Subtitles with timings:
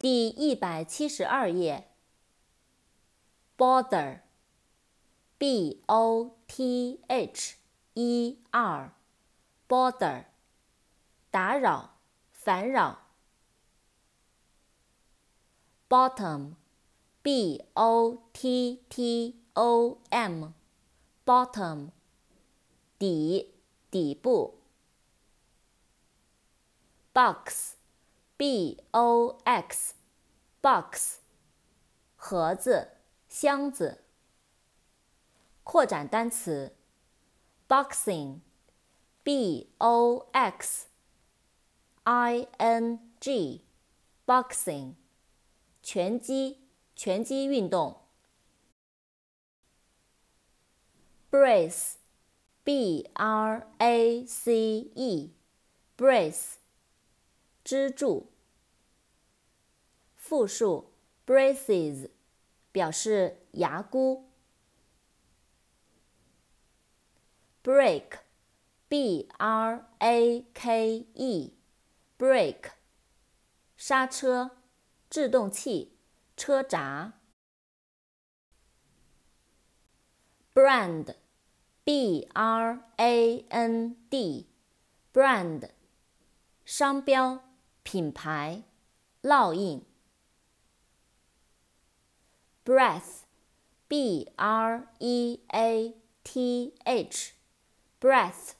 [0.00, 1.90] 第一百七十二页。
[3.58, 4.22] bother，b
[5.84, 7.56] o t h
[7.92, 10.24] e r，bother，
[11.30, 11.98] 打扰、
[12.32, 13.08] 烦扰。
[15.86, 21.90] bottom，b o t t o m，bottom，
[22.98, 23.52] 底、
[23.90, 24.62] 底部。
[27.12, 27.79] box
[28.40, 31.18] box，box，
[32.16, 32.92] 盒子、
[33.28, 34.02] 箱子。
[35.62, 36.74] 扩展单词
[37.68, 40.86] ，boxing，b o x
[42.04, 44.94] i n g，boxing，
[45.82, 46.60] 拳击，
[46.96, 48.00] 拳击运动。
[51.30, 56.54] brace，b r a c e，brace。
[57.62, 58.32] 支柱。
[60.30, 60.92] 复数
[61.26, 62.08] braces
[62.70, 64.30] 表示牙箍。
[67.64, 72.70] break，b r a k e，break，
[73.76, 74.52] 刹车，
[75.10, 75.98] 制动器，
[76.36, 77.14] 车闸。
[80.54, 85.70] brand，b r a n d，brand，
[86.64, 87.40] 商标。
[87.82, 88.62] 品牌，
[89.22, 89.89] 烙印。
[92.63, 98.53] breath，b r e a t h，breath，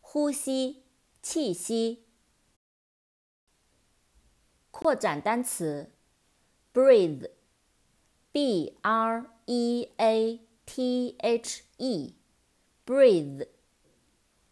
[0.00, 0.84] 呼吸，
[1.22, 2.04] 气息。
[4.70, 5.90] 扩展单词，
[6.72, 13.48] breathe，b r e a t h e，breathe，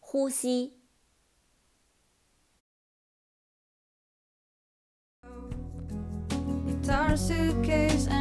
[0.01, 0.77] 呼吸。
[6.87, 8.20] guitar, suitcase, and a warm